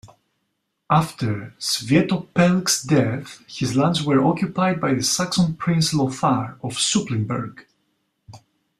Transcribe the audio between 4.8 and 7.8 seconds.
by the Saxon prince Lothar of Supplinburg.